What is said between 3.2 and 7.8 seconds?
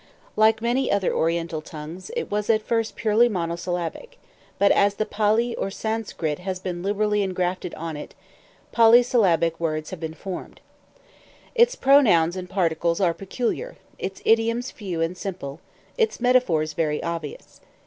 monosyllabic; but as the Pali or Sanskrit has been liberally engrafted